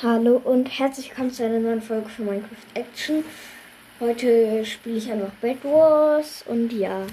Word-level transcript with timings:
Hallo 0.00 0.40
und 0.44 0.66
herzlich 0.78 1.08
willkommen 1.08 1.32
zu 1.32 1.44
einer 1.44 1.58
neuen 1.58 1.82
Folge 1.82 2.08
von 2.08 2.26
Minecraft 2.26 2.54
Action. 2.74 3.24
Heute 3.98 4.64
spiele 4.64 4.98
ich 4.98 5.10
einfach 5.10 5.32
Bed 5.40 5.64
Wars 5.64 6.44
und 6.46 6.72
ja. 6.72 7.04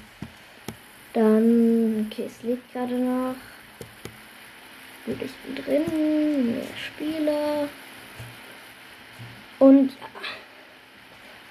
Dann, 1.13 2.06
okay, 2.06 2.26
es 2.28 2.44
liegt 2.44 2.71
gerade 2.71 2.94
noch. 2.94 3.34
Gut, 5.04 5.18
ich 5.20 5.32
bin 5.32 5.66
drin, 5.66 6.52
mehr 6.58 6.63
Spieler. 6.78 7.70
Und 9.57 9.91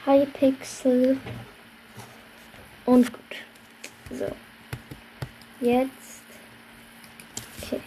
ja. 0.06 0.12
Hypixel. 0.12 1.18
Und 2.86 3.12
gut. 3.12 3.36
So. 4.12 4.30
Jetzt. 5.60 6.22
Okay. 7.60 7.80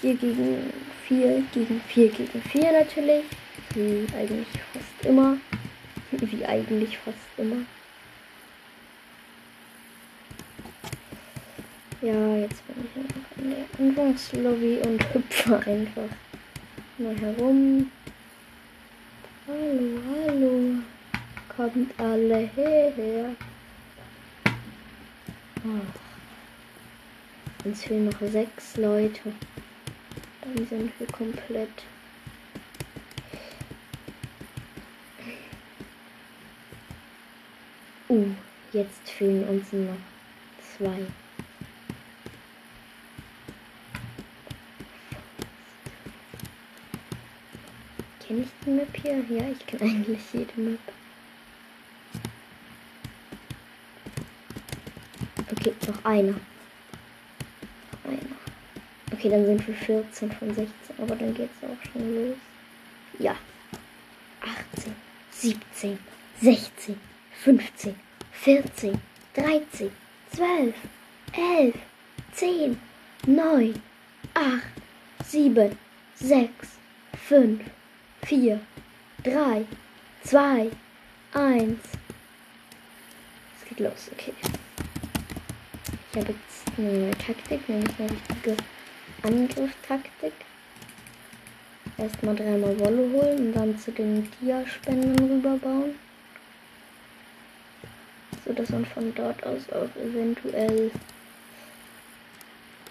4 0.00 0.14
gegen 0.14 0.72
4 1.08 1.42
gegen 1.52 1.80
4 1.80 2.08
gegen 2.10 2.42
4 2.42 2.72
natürlich. 2.72 3.24
Wie 3.74 4.06
eigentlich 4.16 4.48
fast 4.72 5.06
immer. 5.06 5.36
Wie 6.12 6.44
eigentlich 6.46 6.98
fast 6.98 7.18
immer. 7.36 7.64
Ja, 12.00 12.36
jetzt 12.36 12.62
bin 12.66 12.76
ich 12.84 12.96
einfach 12.96 13.38
in 13.38 13.50
der 13.50 13.66
Anfangslobby 13.78 14.78
und 14.86 15.14
hüpfe 15.14 15.56
einfach 15.56 16.08
mal 16.98 17.16
herum. 17.16 17.90
Hallo, 19.48 20.00
hallo. 20.12 20.74
Kommt 21.56 21.98
alle 21.98 22.48
her. 22.54 23.34
Oh. 25.64 25.80
Uns 27.64 27.82
fehlen 27.82 28.04
noch 28.04 28.20
sechs 28.30 28.76
Leute. 28.76 29.32
Dann 30.54 30.66
sind 30.66 30.92
wir 30.98 31.06
komplett. 31.08 31.68
Uh, 38.08 38.30
jetzt 38.72 39.10
fehlen 39.10 39.46
uns 39.46 39.70
noch 39.72 39.98
zwei. 40.76 41.04
Kenne 48.26 48.40
ich 48.40 48.48
die 48.64 48.70
Map 48.70 48.96
hier? 48.96 49.24
Ja, 49.28 49.50
ich 49.50 49.66
kenne 49.66 49.82
eigentlich 49.90 50.20
jede 50.32 50.60
Map. 50.60 50.80
Okay, 55.52 55.74
noch 55.86 56.04
einer. 56.04 56.34
Okay, 59.18 59.30
dann 59.30 59.46
sind 59.46 59.66
wir 59.66 59.74
14 59.74 60.30
von 60.30 60.54
16, 60.54 60.68
aber 60.96 61.16
dann 61.16 61.34
geht 61.34 61.50
es 61.60 61.68
auch 61.68 61.92
schon 61.92 62.14
los. 62.14 62.36
Ja. 63.18 63.34
18, 64.40 64.94
17, 65.32 65.98
16, 66.40 67.00
15, 67.42 67.96
14, 68.30 69.00
13, 69.34 69.90
12, 70.36 70.74
11, 71.32 71.74
10, 72.32 72.80
9, 73.26 73.82
8, 74.34 74.62
7, 75.24 75.76
6, 76.14 76.50
5, 77.28 77.60
4, 78.24 78.60
3, 79.24 79.64
2, 80.22 80.70
1. 81.32 81.78
Es 83.56 83.68
geht 83.68 83.80
los, 83.80 84.10
okay. 84.12 84.32
Ich 86.12 86.20
habe 86.20 86.32
jetzt 86.32 86.78
eine 86.78 87.10
Taktik, 87.18 87.68
nämlich 87.68 87.90
eine 87.98 88.10
richtige 88.10 88.56
Angriffstaktik. 89.22 90.32
Erstmal 91.96 92.36
dreimal 92.36 92.78
Wolle 92.78 93.10
holen 93.12 93.38
und 93.38 93.52
dann 93.54 93.78
zu 93.78 93.90
den 93.90 94.30
Dia-Spenden 94.40 95.18
rüberbauen. 95.18 95.94
So 98.44 98.52
dass 98.52 98.70
man 98.70 98.86
von 98.86 99.12
dort 99.14 99.44
aus 99.44 99.68
auch 99.70 100.00
eventuell 100.00 100.90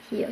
hier 0.09 0.29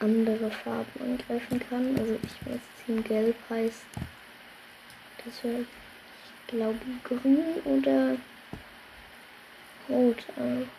andere 0.00 0.50
Farben 0.50 1.00
angreifen 1.00 1.60
kann. 1.68 1.96
Also 1.98 2.18
ich 2.22 2.46
weiß, 2.46 2.60
Team 2.84 3.04
Gelb 3.04 3.36
heißt, 3.50 3.84
dass 5.24 5.44
wir, 5.44 5.60
ich 5.60 6.46
glaube, 6.48 6.80
grün 7.04 7.44
oder 7.64 8.16
rot 9.88 10.24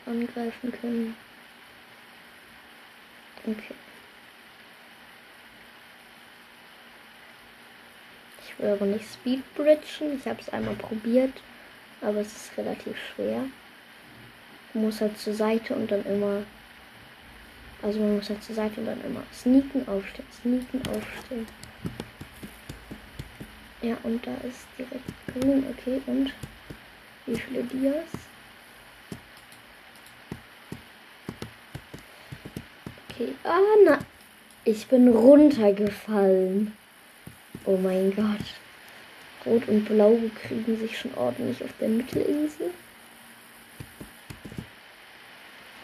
angreifen 0.05 0.71
können. 0.81 1.15
Okay. 3.45 3.75
Ich 8.45 8.59
will 8.59 8.71
aber 8.71 8.85
nicht 8.85 9.05
Speedbridgen. 9.13 10.17
Ich 10.17 10.27
habe 10.27 10.39
es 10.39 10.49
einmal 10.49 10.75
probiert, 10.75 11.33
aber 12.01 12.19
es 12.19 12.33
ist 12.33 12.57
relativ 12.57 12.95
schwer. 12.97 13.45
Man 14.73 14.85
muss 14.85 15.01
halt 15.01 15.17
zur 15.19 15.33
Seite 15.33 15.75
und 15.75 15.91
dann 15.91 16.05
immer. 16.05 16.43
Also 17.81 17.99
man 17.99 18.15
muss 18.15 18.29
halt 18.29 18.41
zur 18.43 18.55
Seite 18.55 18.79
und 18.79 18.87
dann 18.87 19.03
immer 19.03 19.23
sneaken, 19.33 19.87
aufstehen, 19.87 20.25
sneaken, 20.41 20.81
aufstehen. 20.87 21.47
Ja, 23.81 23.97
und 24.03 24.25
da 24.25 24.33
ist 24.47 24.65
direkt 24.77 25.11
grün. 25.33 25.65
Okay, 25.69 26.01
und 26.05 26.31
wie 27.25 27.35
viele 27.37 27.63
Dias? 27.63 28.05
Okay. 33.23 33.35
Ah, 33.43 33.59
na. 33.85 33.99
Ich 34.65 34.87
bin 34.87 35.07
runtergefallen. 35.07 36.73
Oh 37.65 37.77
mein 37.77 38.13
Gott. 38.13 38.45
Rot 39.45 39.67
und 39.67 39.85
Blau 39.85 40.19
kriegen 40.41 40.77
sich 40.77 40.97
schon 40.97 41.13
ordentlich 41.15 41.63
auf 41.63 41.69
der 41.79 41.89
Mittelinsel. 41.89 42.71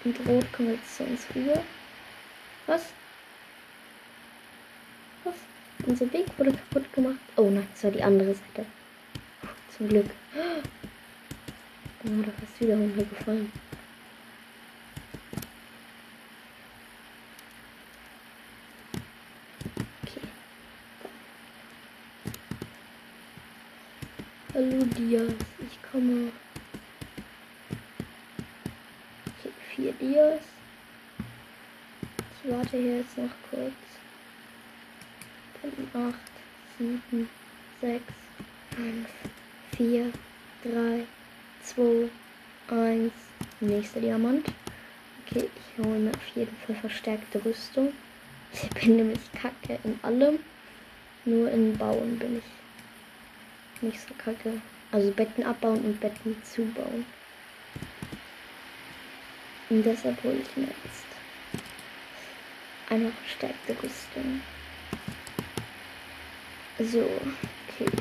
Und 0.03 0.19
Rot 0.27 0.51
kommt 0.53 0.69
jetzt 0.69 0.97
zu 0.97 1.03
uns 1.03 1.25
rüber. 1.33 1.61
Was? 2.67 2.81
Was? 5.23 5.35
Unser 5.85 6.11
Weg 6.11 6.27
wurde 6.37 6.51
kaputt 6.51 6.93
gemacht. 6.93 7.19
Oh 7.37 7.49
nein, 7.49 7.67
das 7.73 7.83
war 7.85 7.91
die 7.91 8.03
andere 8.03 8.33
Seite. 8.33 8.65
Zum 9.77 9.87
Glück. 9.87 10.09
Oh, 10.35 12.07
da 12.25 12.31
fast 12.31 12.61
wieder 12.61 12.75
runtergefallen. 12.75 13.51
Hallo 24.59 24.83
Dias, 24.97 25.31
ich 25.59 25.79
komme. 25.89 26.33
Okay, 29.25 29.53
vier 29.73 29.93
Dias. 29.93 30.41
Ich 32.43 32.51
warte 32.51 32.75
hier 32.75 32.97
jetzt 32.97 33.17
noch 33.17 33.29
kurz. 33.49 33.71
Dann 35.61 36.07
8, 36.09 36.13
7, 36.77 37.29
6, 37.79 38.03
5, 38.75 39.07
4, 39.77 40.11
3, 40.65 41.05
2, 41.63 42.09
1. 42.67 43.13
Nächster 43.61 44.01
Diamant. 44.01 44.45
Okay, 45.25 45.49
ich 45.55 45.85
hole 45.85 45.99
mir 45.99 46.11
auf 46.11 46.27
jeden 46.35 46.57
Fall 46.65 46.75
verstärkte 46.75 47.45
Rüstung. 47.45 47.93
Ich 48.51 48.69
bin 48.71 48.97
nämlich 48.97 49.31
kacke 49.31 49.79
in 49.85 49.97
allem. 50.01 50.39
Nur 51.23 51.49
in 51.49 51.77
Bauen 51.77 52.19
bin 52.19 52.39
ich 52.39 52.58
nicht 53.81 53.99
so 53.99 54.13
kacke. 54.15 54.61
Also 54.91 55.11
Betten 55.11 55.43
abbauen 55.43 55.81
und 55.81 55.99
Betten 55.99 56.35
zubauen. 56.43 57.05
Und 59.69 59.83
deshalb 59.83 60.21
hole 60.23 60.37
ich 60.37 60.57
mir 60.57 60.67
jetzt 60.67 61.05
eine 62.89 63.11
verstärkte 63.11 63.73
Rüstung. 63.83 64.41
So, 66.79 67.01
okay. 67.01 67.91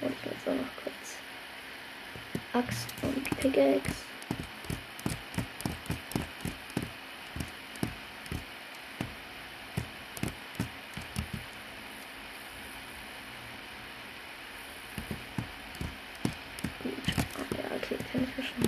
Hol 0.00 0.10
jetzt 0.24 0.48
auch 0.48 0.54
noch 0.54 0.82
kurz 0.82 1.16
Axt 2.52 2.88
und 3.02 3.38
Pickaxe. 3.38 4.06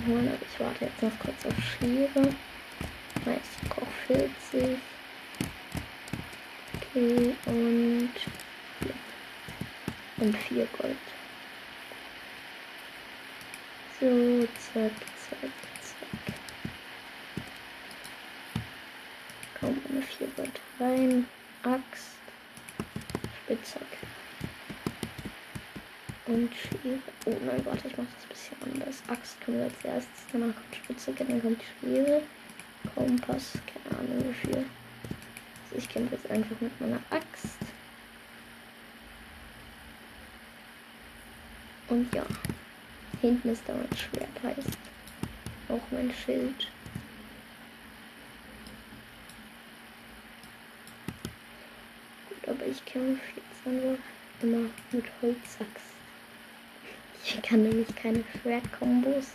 holen, 0.09 0.27
aber 0.27 0.88
noch 1.01 1.19
kurz 1.19 1.45
auf 1.45 1.53
Schere. 1.63 2.33
Ich 3.25 3.69
brauche 3.69 3.87
40. 4.07 4.77
Okay, 6.75 7.35
und 7.45 8.09
4. 8.79 10.25
Und 10.25 10.37
4 10.37 10.67
Gold. 10.77 10.97
So, 13.99 14.47
zack, 14.73 14.91
zack, 15.29 15.51
zack. 15.81 16.35
Kommt 19.59 19.89
eine 19.89 20.01
4 20.01 20.27
Gold 20.35 20.59
rein. 20.79 21.27
Axt. 21.63 22.15
Spitzhack. 23.43 23.81
Und 26.27 26.51
Schere. 26.55 26.99
Oh 27.25 27.37
nein, 27.45 27.65
warte, 27.65 27.87
ich 27.87 27.97
mache 27.97 28.07
das 28.15 28.23
ein 28.23 28.29
bisschen 28.29 28.57
anders. 28.63 29.03
Axt 29.07 29.41
kommt 29.43 29.57
als 29.69 29.85
erstes, 29.85 30.25
danach 30.31 30.53
kommt 30.53 30.75
Spitzhack, 30.75 31.17
dann 31.17 31.41
kommt 31.41 31.61
die 31.81 31.87
Schere. 31.87 32.21
Kompass, 32.95 33.53
keine 33.67 33.99
Ahnung 33.99 34.25
wofür. 34.25 34.57
Also 34.57 35.75
ich 35.77 35.89
kämpfe 35.89 36.15
jetzt 36.15 36.31
einfach 36.31 36.59
mit 36.61 36.79
meiner 36.81 37.01
Axt. 37.09 37.57
Und 41.89 42.13
ja, 42.13 42.23
hinten 43.21 43.49
ist 43.49 43.63
da 43.67 43.73
mein 43.73 43.97
Schwert 43.97 44.29
heißt. 44.43 44.77
Auch 45.67 45.81
mein 45.91 46.13
Schild. 46.13 46.67
Gut, 52.29 52.47
aber 52.47 52.65
ich 52.65 52.83
kämpfe 52.85 53.21
jetzt 53.35 53.67
einfach 53.67 54.03
immer 54.41 54.69
mit 54.91 55.05
Holzaxt. 55.21 55.85
Ich 57.21 57.39
kann 57.43 57.61
nämlich 57.63 57.93
keine 57.95 58.23
Schwertkombos 58.41 59.33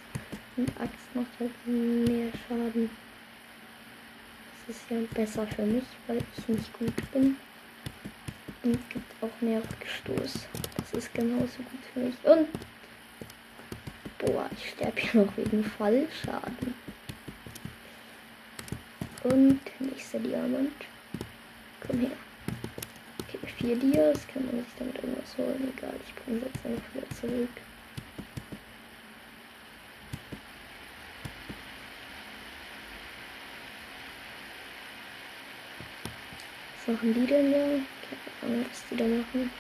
und 0.57 0.71
Axt 0.81 1.15
macht 1.15 1.29
halt 1.41 1.67
mehr 1.67 2.31
Schaden. 2.47 2.91
Das 4.67 4.77
ist 4.77 4.91
ja 4.91 4.99
besser 5.13 5.47
für 5.47 5.63
mich, 5.63 5.85
weil 6.07 6.19
ich 6.19 6.49
nicht 6.49 6.73
gut 6.79 7.13
bin. 7.13 7.37
Und 8.63 8.75
es 8.77 8.89
gibt 8.89 9.13
auch 9.21 9.41
mehr 9.41 9.61
Rückstoß. 9.61 10.47
Das 10.77 10.93
ist 10.93 11.13
genauso 11.13 11.59
gut 11.59 11.81
für 11.93 12.01
mich. 12.01 12.15
Und 12.25 12.49
boah, 14.19 14.49
ich 14.57 14.71
sterbe 14.71 15.01
hier 15.01 15.25
noch 15.25 15.37
wegen 15.37 15.65
Fallschaden. 15.65 16.75
Und 19.25 19.61
nächster 19.81 20.19
Diamant. 20.19 20.73
Komm 21.87 22.01
her. 22.01 22.11
Okay, 23.23 23.39
vier 23.59 23.77
Dias. 23.77 24.27
Kann 24.29 24.47
man 24.47 24.65
sich 24.65 24.75
damit 24.79 24.97
irgendwas 24.97 25.37
holen? 25.37 25.73
Egal, 25.77 25.95
ich 26.07 26.15
bringe 26.15 26.41
jetzt 26.41 26.65
einfach 26.65 26.95
wieder 26.95 27.11
zurück. 27.21 27.74
Machen 36.95 37.15
die 37.15 37.27
denn 37.27 37.51
da? 37.51 37.59
Keine 37.59 38.55
Ahnung, 38.55 38.67
was 38.71 38.83
die 38.91 38.97
da 38.97 39.05
machen. 39.05 39.51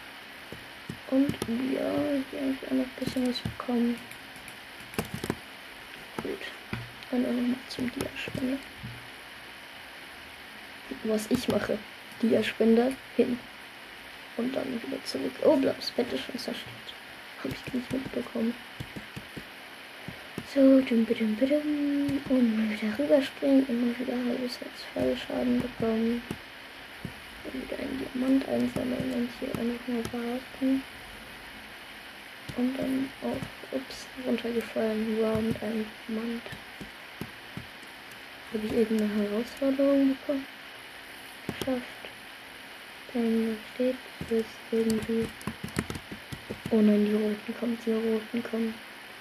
Und 1.10 1.30
ja, 1.74 1.90
hier 2.30 2.40
habe 2.40 2.54
ich 2.60 2.68
auch 2.68 2.72
noch 2.72 2.84
ein 2.84 2.90
bisschen 2.98 3.28
was 3.28 3.38
bekommen. 3.38 3.96
Gut. 6.22 6.38
Dann 7.10 7.22
nochmal 7.22 7.56
zum 7.68 7.90
Diaspender. 7.92 8.58
Was 11.04 11.30
ich 11.30 11.48
mache. 11.48 11.78
Diaspender 12.22 12.92
hin. 13.16 13.38
Und 14.36 14.54
dann 14.54 14.66
wieder 14.66 15.04
zurück. 15.04 15.32
Oh, 15.42 15.56
blaues 15.56 15.90
Bett 15.90 16.12
ist 16.12 16.24
schon 16.24 16.38
zerstört. 16.38 16.94
Habe 17.42 17.54
ich 17.54 17.74
nicht 17.74 17.92
mitbekommen. 17.92 18.54
So, 20.54 20.80
dum, 20.80 21.04
dum, 21.04 21.36
dum, 21.36 22.20
und 22.28 22.56
mal 22.56 22.70
wieder 22.70 22.96
rüberspringen 22.96 23.66
mal 23.66 23.98
wieder 23.98 24.14
halbes 24.14 24.60
Herz 24.60 24.84
Fallschaden 24.94 25.60
bekommen 25.60 26.22
wieder 27.54 27.78
einen 27.78 27.98
Diamant 27.98 28.48
einsammeln 28.48 29.12
und 29.14 29.28
hier 29.38 29.48
einfach 29.48 29.88
nur 29.88 30.04
warten. 30.12 30.82
Und 32.56 32.78
dann 32.78 33.08
auch, 33.22 33.76
ups, 33.76 34.06
runtergefallen, 34.26 35.18
Round 35.20 35.62
ein 35.62 35.86
Diamant. 36.08 36.42
Habe 38.52 38.66
ich 38.66 38.72
irgendeine 38.72 39.14
Herausforderung 39.14 40.16
bekommen? 40.16 40.46
Geschafft. 41.46 41.82
Dann 43.12 43.56
steht 43.74 43.96
es 44.30 44.44
irgendwie. 44.70 45.28
Oh 46.70 46.80
nein, 46.80 47.04
die 47.04 47.12
Roten 47.12 47.54
kommen, 47.58 47.78
die 47.84 47.92
Roten 47.92 48.42
kommen. 48.42 48.74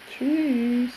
Tschüss. 0.09 0.94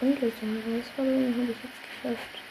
Und 0.00 0.20
welche 0.20 0.46
Herausforderung 0.46 1.34
habe 1.34 1.52
ich 1.52 1.58
jetzt 1.62 2.02
geschafft? 2.02 2.41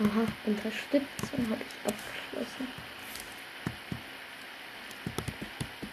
Aha, 0.00 0.26
Unterstützung 0.46 1.50
habe 1.50 1.60
ich 1.60 1.76
abgeschlossen. 1.86 2.66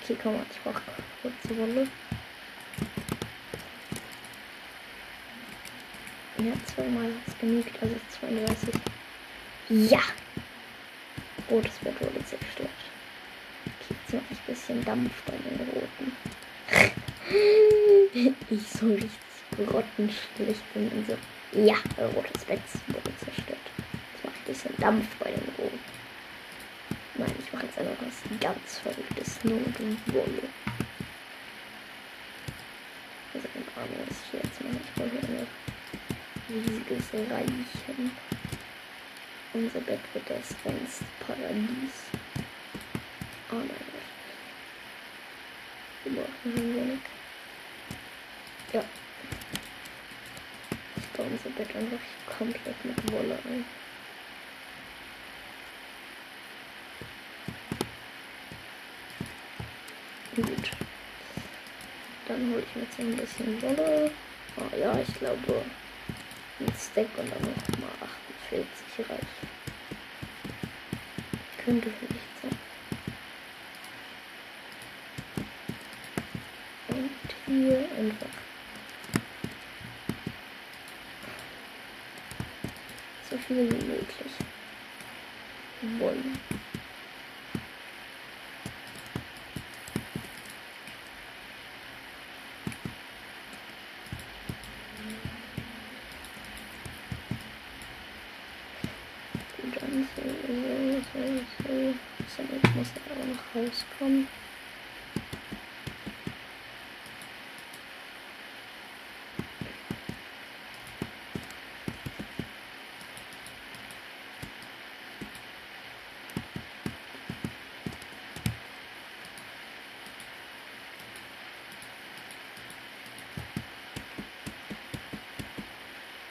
Okay, 0.01 0.18
komm 0.24 0.34
mal, 0.34 0.46
ich 0.50 0.62
brauche 0.62 0.81
kurze 1.22 1.57
Wolle. 1.60 1.88
Ja, 6.38 6.54
zweimal 6.74 7.07
hat 7.07 7.28
es 7.28 7.38
genügt, 7.40 7.84
also 7.84 7.96
32. 8.22 8.74
Ja! 9.68 10.02
Oh, 11.50 11.60
das 11.60 11.84
wird 11.84 12.00
wurde 12.00 12.25
zerstört. 12.25 12.69
Okay, 13.66 13.95
jetzt 14.00 14.13
mache 14.13 14.24
ich 14.31 14.38
ein 14.40 14.45
bisschen 14.48 14.86
Dampf 14.86 15.12
bei 15.25 15.34
den 15.34 15.60
Roten. 15.74 16.16
ich 18.50 18.68
soll 18.80 18.94
richtig 18.94 19.68
grottenschlecht 19.68 20.74
bin 20.74 20.88
und 20.90 21.06
so. 21.07 21.18
Ja, 21.60 21.75
rotes 22.16 22.45
Bett 22.45 22.62
bisschen 24.50 24.75
Dampf 24.78 25.06
bei 25.19 25.30
den 25.31 25.48
Roten. 25.57 25.80
Nein, 27.16 27.34
ich 27.38 27.54
mache 27.54 27.66
jetzt 27.66 27.78
einfach 27.78 27.98
was 28.01 28.40
ganz 28.40 28.80
Verrücktes. 28.80 29.44
Not 29.44 29.80
und 29.80 30.13
Wolle. 30.13 30.50
Also 33.34 33.48
keine 33.54 33.86
Ahnung, 33.86 34.07
was 34.07 34.18
ich 34.25 34.42
jetzt 34.42 34.62
mache. 34.62 34.75
Ich 34.84 34.94
brauche 34.96 35.28
hier 35.28 35.40
ein 35.40 36.63
riesiges 36.66 37.13
Reichen. 37.31 38.12
Unser 39.54 39.80
Bett 39.81 40.00
wird 40.13 40.30
das 40.30 40.56
reinste 40.66 41.06
Paradies. 41.25 41.98
Oh 43.52 43.56
nein. 43.56 43.69
Wir 46.04 46.13
brauchen 46.13 46.30
ein 46.45 46.75
wenig. 46.75 47.00
Ja. 48.74 48.84
Ich 50.98 51.07
baue 51.18 51.28
unser 51.28 51.50
Bett 51.50 51.75
einfach 51.75 52.38
komplett 52.38 52.86
mit 52.86 53.12
Wolle 53.12 53.38
ein. 53.45 53.66
Gut. 60.36 60.72
Dann 62.28 62.52
hole 62.52 62.63
ich 62.63 62.75
mir 62.75 62.84
jetzt 62.84 62.88
ein 63.00 63.16
bisschen 63.16 63.62
Wolle. 63.62 64.12
Oh 64.57 64.78
ja, 64.78 65.00
ich 65.00 65.13
glaube 65.16 65.62
ein 66.60 66.74
Stack 66.78 67.07
und 67.18 67.31
dann 67.31 67.42
noch 67.42 67.80
mal 67.80 68.07
48 68.51 69.10
reicht. 69.10 69.24
Könnte 71.64 71.90
vielleicht 71.90 72.42
sein. 72.42 72.57
Und 76.90 77.35
hier 77.45 77.88
einfach 77.97 78.35
so 83.30 83.38
viel 83.38 83.69
wie 83.69 83.85
möglich 83.85 84.33
wollen. 86.00 86.38
rauskommen. 103.56 104.28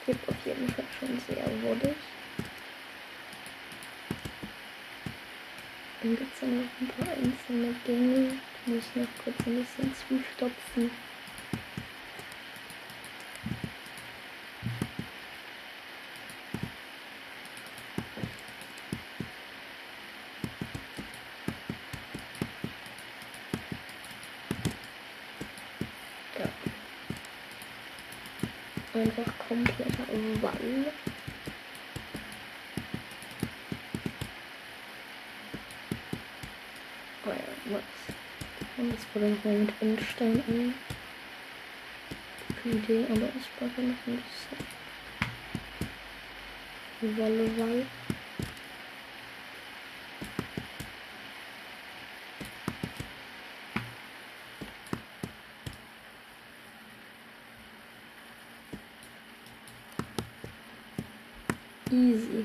Gibt 0.07 0.26
auf 0.26 0.35
jeden 0.47 0.69
Fall 0.71 0.85
schon 0.99 1.21
sehr 1.26 1.45
wurdig. 1.62 1.95
Dann 6.00 6.17
gibt 6.17 6.33
es 6.33 6.40
ja 6.43 6.47
noch 6.47 6.62
ein 6.81 6.87
paar 6.97 7.12
einzelne 7.12 7.75
Gänge. 7.85 8.38
Die 8.64 8.71
muss 8.71 8.85
noch 8.95 9.25
kurz 9.25 9.37
ein 9.47 9.57
bisschen 9.57 9.93
zustopfen. 10.09 10.90
Ja. 26.38 26.49
Einfach 29.00 29.33
kompletter 29.49 30.07
Wall. 30.43 30.93
Was? 37.71 39.07
Noch 39.20 39.44
mal 39.44 39.52
mit 39.58 39.72
Endstein 39.80 40.40
ein. 40.46 40.75
Gute 42.62 42.76
Idee, 42.76 43.04
aber 43.10 43.26
ich 43.37 43.48
brauche 43.58 43.82
noch 43.82 43.96
ein 44.06 44.22
bisschen 47.00 47.18
Wolle, 47.18 47.50
Wolle. 47.58 47.87
Easy. 61.90 62.44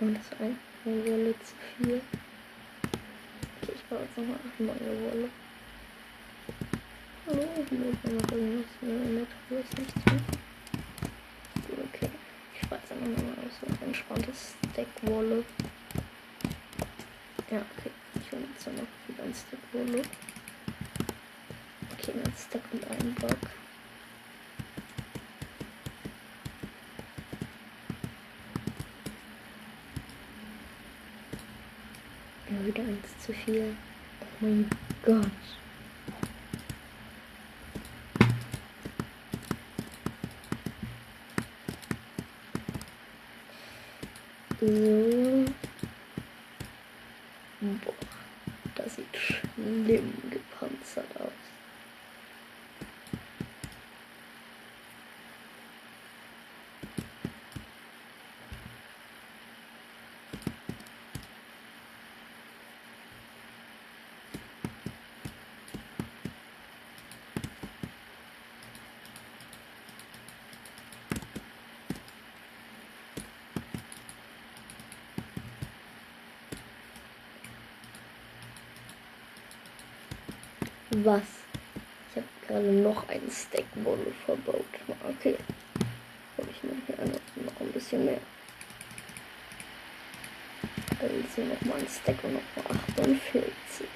Und 0.00 0.14
das 0.14 0.30
war 0.38 0.46
eine 0.46 1.04
Wolle 1.04 1.34
zu 1.40 1.54
viel. 1.76 2.00
Okay, 3.60 3.72
ich 3.74 3.84
baue 3.86 3.98
jetzt 4.00 4.16
nochmal 4.16 4.36
acht 4.36 4.60
neue 4.60 5.02
Wolle. 5.02 5.28
Hallo, 7.26 7.48
hier 7.68 7.90
ist 7.90 8.04
noch 8.04 8.32
irgendwas 8.32 9.28
ist 9.50 9.78
nichts 9.78 10.06
mehr. 10.06 10.20
Okay, 11.92 12.10
ich 12.54 12.60
schmeiße 12.60 12.94
einfach 12.94 13.22
mal 13.22 13.50
so 13.60 13.66
ein 13.66 13.88
entspanntes 13.88 14.54
Stack 14.72 14.86
Wolle. 15.02 15.44
Ja, 17.50 17.58
okay, 17.58 17.90
ich 18.14 18.32
hole 18.32 18.44
jetzt 18.54 18.66
noch 18.68 19.08
wieder 19.08 19.24
ein 19.24 19.34
Stack 19.34 19.60
Wolle. 19.72 20.02
Okay, 21.92 22.12
ein 22.12 22.32
Stack 22.38 22.62
und 22.72 22.88
ein 22.88 23.14
Block. 23.14 23.57
Wieder 32.78 32.90
eins 32.90 33.26
zu 33.26 33.32
viel. 33.32 33.74
Oh 34.20 34.24
mein 34.38 34.70
Gott. 35.04 35.26
So. 44.60 45.44
Boah, 47.60 47.94
das 48.76 48.94
sieht 48.94 49.06
schlimm 49.16 50.12
gepanzert 50.30 51.06
aus. 51.20 51.32
Was? 81.04 81.22
Ich 82.10 82.16
habe 82.16 82.26
gerade 82.46 82.72
noch 82.72 83.08
einen 83.08 83.30
Stack 83.30 83.66
Wolle 83.84 84.12
verbaut. 84.26 84.64
Okay. 85.08 85.36
Habe 86.36 86.48
ich 86.50 86.64
noch 86.64 86.76
hier 86.86 87.06
noch, 87.06 87.44
noch 87.52 87.60
ein 87.60 87.72
bisschen 87.72 88.04
mehr. 88.04 88.18
Also 91.00 91.42
nochmal 91.42 91.78
ein 91.78 91.86
Stack 91.88 92.16
und 92.24 92.34
nochmal 92.34 92.80
48. 92.96 93.86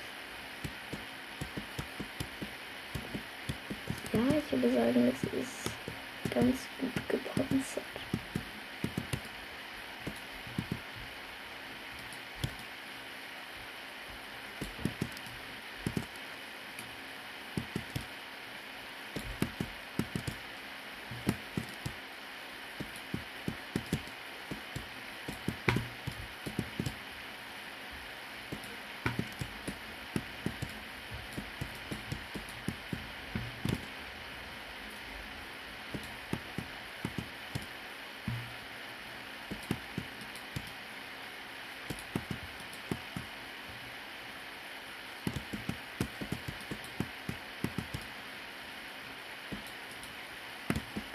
Ja, 4.12 4.20
ich 4.38 4.52
würde 4.52 4.72
sagen, 4.72 5.12
es 5.12 5.40
ist 5.40 6.32
ganz 6.32 6.56
gut 6.80 7.08
gepanzert. 7.08 7.82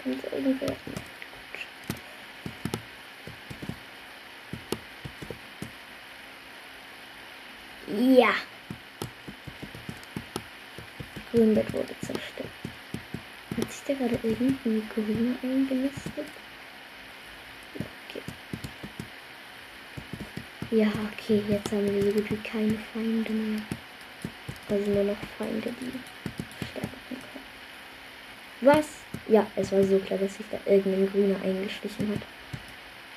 Kommt 0.08 0.24
irgendwer? 0.32 0.76
Ja. 8.18 8.34
Grünbett 11.30 11.70
wurde 11.74 11.94
zerstört. 12.00 12.48
Hat 13.54 13.70
sich 13.70 13.82
da 13.86 13.92
gerade 13.92 14.18
irgendwie 14.22 14.82
grün 14.94 15.36
eingenistet? 15.42 16.26
Okay. 17.74 18.22
Ja, 20.70 20.86
okay, 21.12 21.42
jetzt 21.50 21.70
haben 21.70 21.94
wir 21.94 22.02
so 22.02 22.12
gut 22.12 22.30
wie 22.30 22.36
keine 22.36 22.78
Feinde 22.94 23.30
mehr. 23.30 23.60
Also 24.70 24.90
nur 24.90 25.04
noch 25.04 25.16
Feinde, 25.36 25.74
die 25.78 25.92
sterben 26.66 26.90
können. 27.10 27.44
Was? 28.62 29.07
Ja, 29.28 29.46
es 29.56 29.70
war 29.72 29.84
so 29.84 29.98
klar, 29.98 30.18
dass 30.18 30.36
sich 30.36 30.46
da 30.50 30.58
irgendein 30.64 31.10
Grüner 31.10 31.36
eingeschlichen 31.44 32.08
hat. 32.10 32.22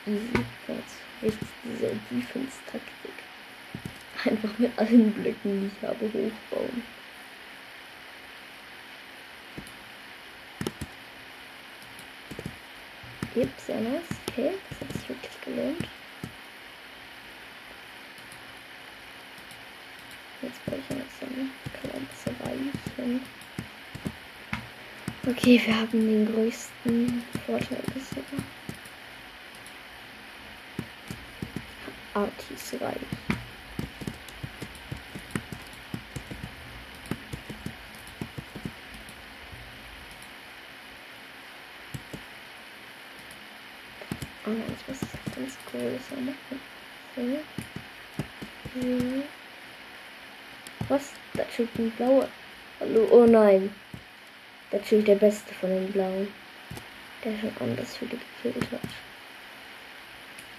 Easy. 0.06 0.46
Jetzt 0.68 0.98
richtig 1.24 1.48
diese 1.64 1.96
Defense-Taktik. 2.10 3.14
Einfach 4.26 4.60
mit 4.60 4.78
allen 4.78 5.14
Blöcken, 5.14 5.62
die 5.62 5.68
ich 5.68 5.88
habe, 5.88 6.06
hochbauen. 6.06 6.84
Yep, 13.34 13.50
sehr 13.66 13.80
nice. 13.80 14.02
Okay, 14.28 14.52
das 14.70 14.82
hat 14.82 14.92
sich 14.94 15.10
wirklich 15.10 15.42
gelohnt. 15.46 15.88
Okay, 25.32 25.62
wir 25.66 25.78
haben 25.78 25.92
den 25.92 26.26
größten 26.26 27.24
Vorteil 27.46 27.82
bisher. 27.94 28.22
Artis 32.14 32.74
reich. 32.82 32.98
Oh 44.46 44.50
nein, 44.50 44.64
ich 44.68 44.88
muss 44.90 45.00
das 45.00 45.34
ganz 45.34 45.58
größer 45.72 46.22
machen. 46.26 46.60
So. 47.16 47.22
So. 48.82 49.24
Was? 50.90 51.14
Da 51.36 51.46
steht 51.54 51.70
ein 51.80 51.90
blauer. 51.92 52.28
Hallo? 52.82 53.08
Oh 53.12 53.26
nein. 53.26 53.74
Steht 54.72 55.08
der 55.08 55.16
beste 55.16 55.54
von 55.54 55.70
den 55.70 55.92
blauen. 55.92 56.28
Der 57.24 57.38
schon 57.40 57.54
anders 57.60 57.98
viele 57.98 58.18
gekillt 58.44 58.72
hat. 58.72 58.80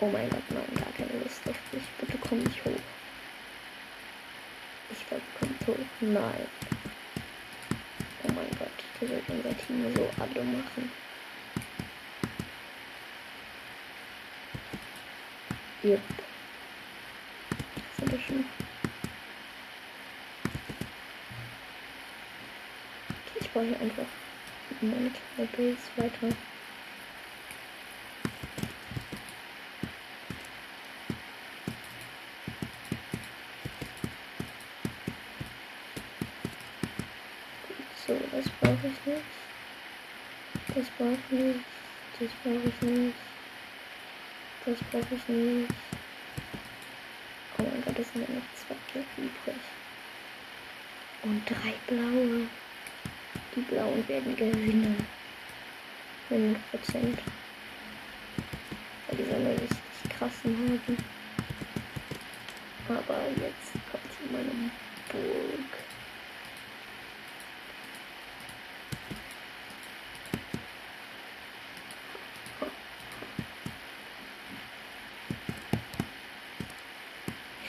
Oh 0.00 0.06
mein 0.06 0.28
Gott, 0.30 0.42
nein, 0.50 0.64
gar 0.74 0.92
keine 0.96 1.22
Lust 1.22 1.40
auf 1.48 1.56
dich. 1.72 1.82
Bitte 1.98 2.18
komm 2.26 2.38
nicht 2.38 2.64
hoch. 2.64 2.70
Ich 4.90 5.06
glaube, 5.08 5.22
kommt 5.38 5.66
hoch. 5.66 5.84
Nein. 6.00 6.46
Oh 8.24 8.32
mein 8.32 8.50
Gott, 8.58 8.68
der 9.00 9.08
wird 9.10 9.22
unser 9.28 9.56
Team 9.58 9.94
so 9.94 10.08
alle 10.18 10.44
machen. 10.44 10.90
Yep. 15.84 16.00
baue 23.52 23.64
hier 23.64 23.80
einfach 23.80 24.06
meine 24.80 25.10
kleine 25.10 25.48
Base 25.56 25.76
weiter. 25.96 26.36
So, 38.06 38.18
das 38.32 38.48
brauche 38.60 38.86
ich 38.86 39.06
nicht. 39.06 39.22
Das 40.74 40.86
brauche 40.98 41.12
ich 41.12 41.30
nicht. 41.30 41.60
Das 42.18 42.30
brauche 42.42 42.68
ich 42.68 42.82
nicht. 42.82 43.14
Das 44.64 44.78
brauche 44.90 45.14
ich 45.14 45.28
nicht. 45.28 45.70
Oh 47.58 47.62
mein 47.62 47.84
Gott, 47.84 47.98
das 47.98 48.12
sind 48.12 48.28
ja 48.28 48.34
noch 48.34 48.42
zwei 48.56 48.76
Blöcke 48.92 49.06
übrig. 49.18 49.60
Und 51.22 51.48
drei 51.48 51.74
blaue. 51.86 52.48
Die 53.54 53.60
blauen 53.60 54.08
werden 54.08 54.34
gewinnen. 54.34 55.06
100 56.30 56.70
Prozent. 56.70 57.18
Weil 59.06 59.16
die 59.18 59.24
sollen 59.24 59.46
richtig 59.46 59.78
krassen 60.18 60.56
haben. 60.56 60.96
Aber 62.88 63.18
jetzt 63.36 63.72
kommt 63.90 64.10
hier 64.18 64.32
meine 64.32 64.70
Burg. 65.10 65.72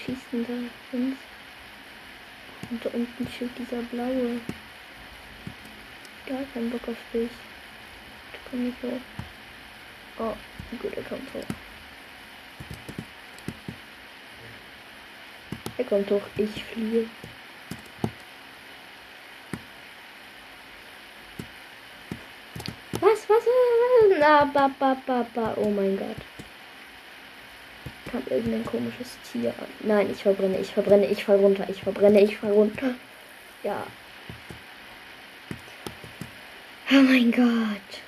Schießen 0.05 0.45
da 0.47 0.53
hin. 0.91 1.17
Und 2.69 2.85
da 2.85 2.89
unten 2.93 3.27
steht 3.27 3.57
dieser 3.57 3.81
blaue. 3.83 4.39
Gar 6.25 6.43
keinen 6.53 6.69
Bock 6.69 6.87
auf 6.87 6.97
dich. 7.13 7.29
Da 8.31 8.37
komm 8.49 8.67
ich 8.69 8.75
hoch. 8.83 9.01
Oh, 10.19 10.33
gut, 10.81 10.95
er 10.95 11.03
kommt 11.03 11.33
hoch. 11.33 11.55
Er 15.77 15.85
kommt 15.85 16.09
hoch, 16.11 16.21
ich 16.37 16.63
fliehe. 16.63 17.09
Was, 23.01 23.27
was, 23.27 23.43
was? 23.45 24.17
Na, 24.19 24.45
ba, 24.45 24.69
ba, 24.79 24.95
ba, 25.05 25.25
ba. 25.33 25.53
Oh 25.57 25.69
mein 25.69 25.97
Gott. 25.97 26.15
Kam 28.09 28.23
irgendein 28.29 28.65
komisches 28.65 29.17
Tier 29.29 29.49
an. 29.49 29.67
Nein, 29.81 30.09
ich 30.11 30.23
verbrenne, 30.23 30.57
ich 30.59 30.71
verbrenne, 30.71 31.07
ich 31.07 31.25
fall 31.25 31.37
runter, 31.37 31.67
ich 31.67 31.81
verbrenne, 31.81 32.21
ich 32.21 32.37
fall 32.37 32.51
runter. 32.51 32.93
Ja. 33.63 33.85
Oh 36.95 37.01
mein 37.01 37.31
Gott. 37.31 38.01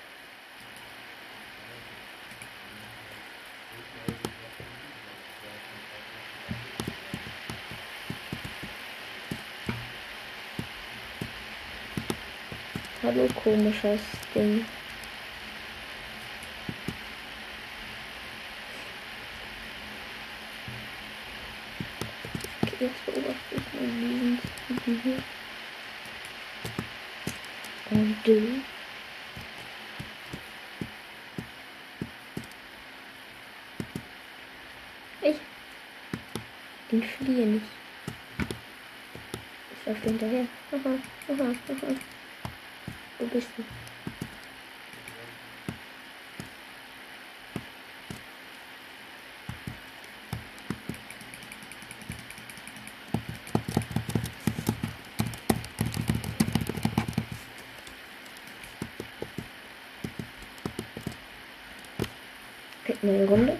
Hallo, 13.01 13.27
komisches 13.43 14.01
Ding. 14.35 14.63
Okay, 22.61 22.75
jetzt 22.81 23.05
beobachte 23.07 23.55
ich 23.55 23.63
Typen 24.67 25.01
hier. 25.01 25.23
Und 27.91 28.15
du? 28.23 28.61
Ich. 35.21 35.35
Fliehe 37.35 37.47
nicht. 37.47 37.65
Ich 39.73 39.85
laufe 39.85 40.05
hinterher. 40.05 40.47
Aha, 40.71 40.89
aha, 41.33 41.49
aha. 41.49 41.95
Wo 43.19 43.25
bist 43.25 43.49
du? 43.57 43.63
Okay, 62.85 62.97
neue 63.01 63.27
Runde. 63.27 63.57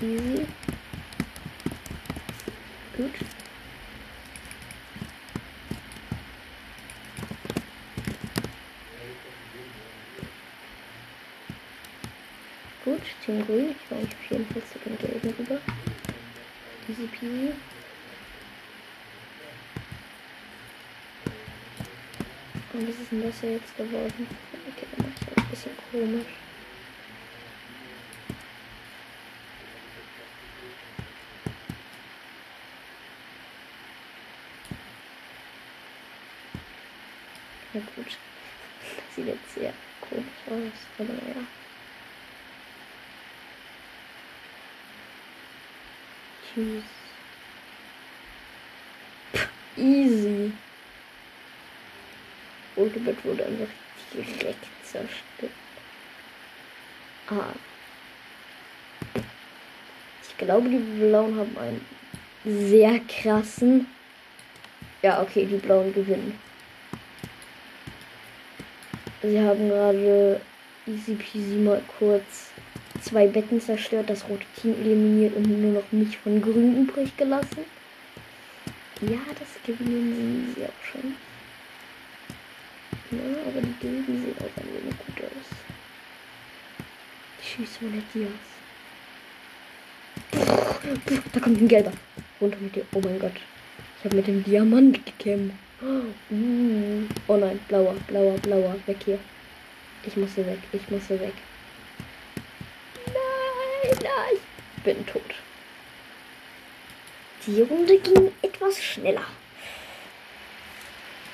Easy. 0.00 0.46
Gut. 12.84 13.17
Team 13.28 13.44
Grün. 13.44 13.70
Ich 13.72 13.90
mich 13.90 14.04
auf 14.14 14.30
jeden 14.30 14.46
Fall 14.46 14.62
zu 14.72 14.78
den 14.78 14.96
Gelben 14.96 15.34
rüber. 15.38 15.60
Easy 16.88 17.06
peasy. 17.08 17.52
Und 22.72 22.88
was 22.88 22.94
ist 22.98 23.12
denn 23.12 23.22
das 23.22 23.42
jetzt 23.42 23.76
geworden? 23.76 24.26
Okay, 24.70 24.86
dann 24.96 25.06
mache 25.06 25.14
ich 25.20 25.36
ein 25.36 25.50
bisschen 25.50 25.72
komisch. 25.92 26.26
Ja 37.74 37.80
gut. 37.94 38.06
Sieht 39.14 39.26
jetzt 39.26 39.54
sehr 39.54 39.74
komisch 40.00 40.24
aus, 40.46 40.72
aber 40.98 41.12
naja. 41.12 41.46
Tschüss. 46.58 46.82
Pff, 49.32 49.48
easy. 49.76 50.52
Ultimate 52.74 53.24
wurde 53.24 53.46
einfach 53.46 53.68
direkt 54.12 54.66
zerstört. 54.82 55.52
Ah. 57.28 57.54
Ich 60.28 60.36
glaube, 60.36 60.68
die 60.68 60.78
Blauen 60.78 61.38
haben 61.38 61.56
einen 61.58 61.86
sehr 62.44 62.98
krassen. 63.06 63.86
Ja, 65.02 65.22
okay, 65.22 65.46
die 65.46 65.58
Blauen 65.58 65.94
gewinnen. 65.94 66.36
Sie 69.22 69.40
haben 69.40 69.68
gerade 69.68 70.40
easy 70.86 71.14
peasy 71.14 71.54
mal 71.54 71.82
kurz 72.00 72.50
zwei 73.08 73.26
Betten 73.26 73.60
zerstört, 73.60 74.10
das 74.10 74.28
rote 74.28 74.44
Team 74.60 74.74
eliminiert 74.80 75.34
und 75.34 75.46
nur 75.46 75.72
noch 75.72 75.92
mich 75.92 76.18
von 76.18 76.42
grün 76.42 76.82
übrig 76.82 77.16
gelassen. 77.16 77.64
Ja, 79.00 79.20
das 79.38 79.48
gewinnen 79.64 80.54
sie 80.54 80.64
auch 80.64 80.84
schon. 80.84 81.14
Ja, 83.10 83.18
aber 83.46 83.60
die 83.62 83.74
Gelben 83.80 84.04
sehen 84.06 84.34
auch 84.38 84.60
ein 84.60 84.68
wenig 84.68 84.98
gut 85.06 85.24
aus. 85.24 85.48
Tschüss, 87.42 87.78
meine 87.80 88.02
Dias. 88.12 88.32
Da 91.32 91.40
kommt 91.40 91.60
ein 91.62 91.68
gelber. 91.68 91.92
Runter 92.40 92.58
mit 92.60 92.74
dir. 92.74 92.84
Oh 92.92 93.00
mein 93.02 93.18
Gott. 93.18 93.32
Ich 93.98 94.04
habe 94.04 94.16
mit 94.16 94.26
dem 94.26 94.44
Diamant 94.44 95.06
gekämpft. 95.06 95.56
Uh. 95.80 96.04
Oh 97.28 97.36
nein, 97.36 97.58
blauer, 97.68 97.94
blauer, 98.06 98.36
blauer. 98.38 98.74
Weg 98.86 98.98
hier. 99.04 99.18
Ich 100.04 100.16
muss 100.16 100.34
hier 100.34 100.46
weg. 100.46 100.58
Ich 100.72 100.90
muss 100.90 101.06
hier 101.06 101.20
weg. 101.20 101.34
Bin 104.88 105.04
tot. 105.06 105.34
Die 107.46 107.60
Runde 107.60 107.98
ging 107.98 108.32
etwas 108.40 108.82
schneller. 108.82 109.26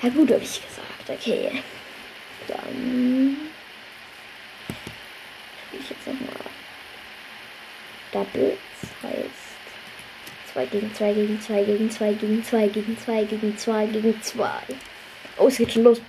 Ja 0.03 0.09
gut, 0.09 0.31
habe 0.31 0.43
ich 0.43 0.61
gesagt. 0.67 1.09
Okay. 1.09 1.63
Dann 2.49 3.37
spiele 5.67 5.83
ich 5.83 5.91
jetzt 5.91 6.07
nochmal 6.07 6.51
Doubles. 8.13 8.59
Heißt 9.03 10.53
2 10.53 10.67
gegen 10.67 10.95
2 10.95 11.13
gegen 11.15 11.41
2 11.41 11.65
gegen 11.65 11.91
2 11.91 12.13
gegen 12.15 12.45
2 12.45 12.69
gegen 12.69 12.99
2 12.99 13.25
gegen 13.25 13.57
2 13.59 13.87
gegen 13.87 14.23
2. 14.23 14.49
Oh, 15.39 15.49
es 15.49 15.57
geht 15.59 15.73
schon 15.73 15.85
los. 15.85 16.01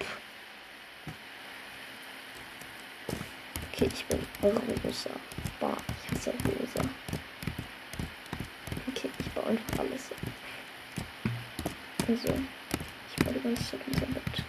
Okay, 3.72 3.90
ich 3.94 4.06
bin 4.06 4.20
rosa. 4.44 5.10
Bah, 5.60 5.78
ich 6.04 6.12
hasse 6.12 6.34
rosa. 6.46 6.65
Person. 12.06 12.48
Ich 13.10 13.26
wollte 13.26 13.40
ganz 13.40 13.70
Zeit 13.70 13.80
unser 13.88 14.06
Bett. 14.06 14.44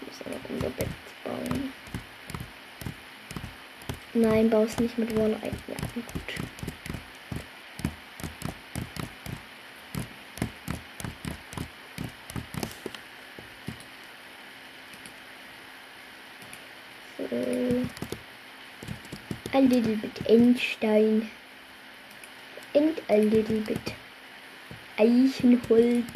Ich 0.00 0.06
muss 0.06 0.20
aber 0.24 0.36
unser 0.48 0.70
Bett 0.70 0.88
bauen. 1.22 1.72
Nein, 4.14 4.48
baue 4.48 4.64
es 4.64 4.78
nicht 4.78 4.96
mit 4.96 5.14
Wall 5.16 5.34
ein. 5.42 5.58
Ja, 5.68 5.76
gut. 5.94 6.46
a 19.52 19.60
little 19.60 19.96
bit 19.96 20.30
Einstein 20.30 21.30
and 22.74 23.00
a 23.08 23.16
little 23.16 23.60
bit 23.60 23.94
Eichenholz. 24.98 26.15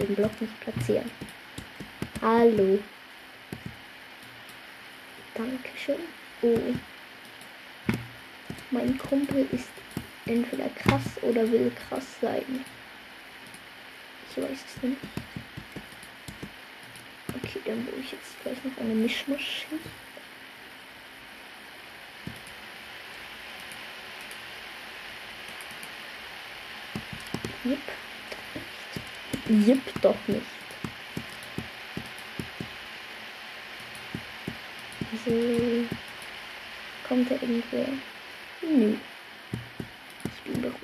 Den 0.00 0.14
Block 0.14 0.40
nicht 0.40 0.60
platzieren. 0.60 1.10
Hallo. 2.22 2.78
Dankeschön. 5.34 6.00
Oh. 6.42 6.74
Mein 8.70 8.96
Kumpel 8.98 9.46
ist 9.52 9.68
entweder 10.26 10.68
krass 10.70 11.22
oder 11.22 11.50
will 11.50 11.72
krass 11.88 12.06
sein. 12.20 12.64
Ich 14.30 14.42
weiß 14.42 14.50
es 14.50 14.82
nicht. 14.82 14.96
Okay, 17.42 17.60
dann 17.64 17.86
will 17.86 17.94
ich 18.00 18.12
jetzt 18.12 18.40
gleich 18.42 18.58
noch 18.64 18.76
eine 18.78 18.94
Mischmaschine. 18.94 19.80
Jip. 27.64 27.78
Jip 29.50 29.80
doch 30.00 30.14
nicht. 30.28 30.46
So. 35.24 35.32
Kommt 37.08 37.28
da 37.28 37.34
irgendwer? 37.34 37.88
Nö. 38.62 38.94
Ich 40.24 40.52
bin 40.52 40.62
beruhigt. 40.62 40.78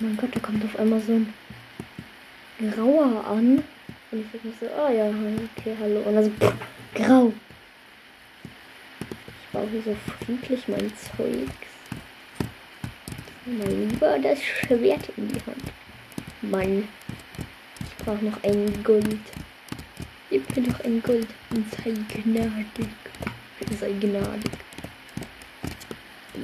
Mein 0.00 0.16
Gott, 0.16 0.34
da 0.34 0.40
kommt 0.40 0.64
auf 0.64 0.76
einmal 0.76 1.00
so 1.00 1.12
ein 1.12 1.32
grauer 2.74 3.24
an. 3.28 3.62
Ich 4.36 4.44
mir 4.44 4.52
so, 4.60 4.66
oh 4.66 4.92
ja, 4.92 5.08
okay, 5.08 5.74
hallo. 5.80 6.00
Und 6.00 6.14
also, 6.14 6.30
pff, 6.30 6.52
grau. 6.94 7.32
Ich 9.24 9.50
brauche 9.50 9.82
so 9.82 9.96
friedlich 10.18 10.68
mein 10.68 10.92
Zeugs. 10.94 11.66
Mal 13.46 13.72
lieber 13.72 14.18
das 14.18 14.42
Schwert 14.42 15.08
in 15.16 15.28
die 15.28 15.40
Hand. 15.46 15.72
Mann. 16.42 16.86
Ich 17.80 18.04
brauche 18.04 18.22
noch 18.26 18.42
ein 18.42 18.84
Gold. 18.84 19.20
Gib 20.28 20.54
mir 20.54 20.64
doch 20.64 20.80
ein 20.80 21.02
Gold 21.02 21.28
und 21.50 21.72
sei 21.72 21.92
gnadig. 21.92 22.88
Sei 23.80 23.92
gnadig. 23.92 24.52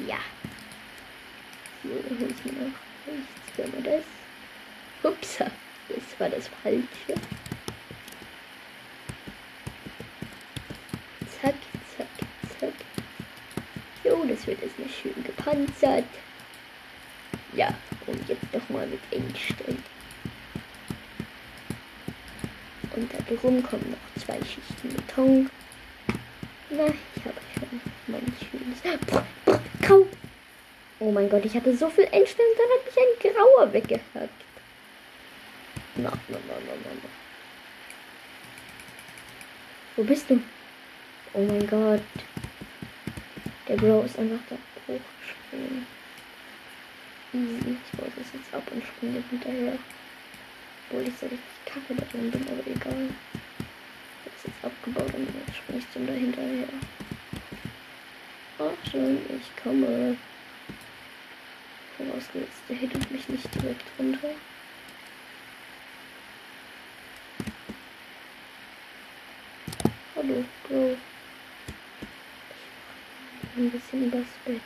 Ja. 0.09 0.18
So, 1.83 1.90
hol 1.90 2.28
ich 2.31 2.44
mir 2.52 2.59
noch 2.59 2.72
rechts. 3.07 3.57
Können 3.57 3.72
wir 3.74 3.98
das? 5.02 5.12
Upsa. 5.12 5.50
Das 5.88 6.20
war 6.20 6.31
das 6.31 6.48
Falsche. 6.62 6.88
Das 14.46 14.61
wird 14.61 14.78
nicht 14.78 15.00
schön 15.00 15.24
gepanzert. 15.24 16.05
Ja, 17.55 17.74
und 18.07 18.28
jetzt 18.28 18.52
nochmal 18.52 18.87
mit 18.87 19.00
Endstellen. 19.11 19.83
Und 22.94 23.12
da 23.12 23.18
drum 23.35 23.62
kommen 23.62 23.90
noch 23.90 24.22
zwei 24.22 24.38
Schichten 24.44 24.88
Beton. 24.94 25.50
Na, 26.70 26.87
ich 26.87 27.24
habe 27.24 27.37
schon 27.55 27.81
mein 28.07 28.26
schönes. 28.38 29.61
Kau! 29.81 30.07
Oh 30.98 31.11
mein 31.11 31.28
Gott, 31.28 31.44
ich 31.44 31.55
hatte 31.55 31.76
so 31.76 31.88
viel 31.90 32.09
Endstellen, 32.11 32.52
dann 32.57 32.68
hat 32.68 32.87
mich 32.87 32.96
ein 32.96 33.35
Grauer 33.35 33.72
weggehackt. 33.72 34.44
Na, 35.96 36.11
na, 36.11 36.11
na, 36.28 36.38
na, 36.48 36.72
na, 36.85 36.90
na. 37.02 37.09
Wo 39.96 40.05
bist 40.05 40.28
du? 40.31 40.40
Oh 41.35 41.40
mein 41.40 41.66
Gott. 41.66 42.00
Der 43.73 43.79
Bro 43.79 44.03
ist 44.03 44.19
einfach 44.19 44.39
da 44.51 44.57
hochgesprungen. 44.87 45.87
Easy. 47.33 47.79
Ich 47.81 47.99
baue 47.99 48.13
das 48.15 48.27
jetzt 48.35 48.53
ab 48.53 48.63
und 48.71 48.85
springe 48.85 49.25
hinterher. 49.31 49.79
Obwohl 50.91 51.09
ich 51.09 51.17
so 51.17 51.25
richtig 51.25 51.65
kacke 51.65 51.95
da 51.95 52.05
drin 52.13 52.31
bin, 52.31 52.43
aber 52.49 52.67
egal. 52.67 53.09
Ich 53.09 54.31
hab's 54.31 54.45
jetzt 54.45 54.63
abgebaut 54.63 55.15
und 55.15 55.27
jetzt 55.47 55.57
springe 55.57 55.79
ich 55.79 55.91
zum 55.91 56.07
da 56.07 56.13
hinterher. 56.13 56.69
Ach 58.59 58.91
schön, 58.91 59.19
ich 59.41 59.63
komme. 59.63 60.19
Vorausgesetzt, 61.97 62.61
der 62.69 62.77
hittet 62.77 63.11
mich 63.11 63.27
nicht 63.27 63.55
direkt 63.55 63.87
runter. 63.99 64.29
Hallo, 70.15 70.45
Bro. 70.69 70.97
Ein 73.57 73.71
bisschen 73.71 74.05
übers 74.05 74.38
Bett. 74.45 74.62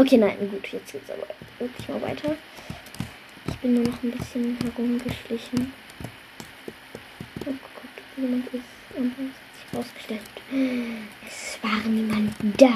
Okay, 0.00 0.16
nein, 0.16 0.48
gut, 0.50 0.66
jetzt 0.72 0.92
geht's 0.92 1.10
aber 1.10 1.26
wirklich 1.58 1.86
mal 1.90 2.00
weiter. 2.00 2.34
Ich 3.46 3.56
bin 3.58 3.74
nur 3.74 3.84
noch 3.84 4.02
ein 4.02 4.12
bisschen 4.12 4.56
herumgeschlichen. 4.62 5.74
Geguckt, 7.40 7.60
ob 7.84 8.22
jemand 8.22 8.46
ist. 8.46 8.64
Und 8.96 9.14
dann 9.18 9.26
hat 9.26 9.34
sich 9.54 9.72
herausgestellt, 9.72 10.22
es 11.28 11.58
war 11.62 11.86
niemand 11.86 12.32
da. 12.56 12.72